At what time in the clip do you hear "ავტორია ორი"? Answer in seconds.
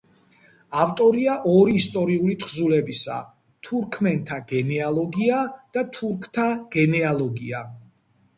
0.83-1.75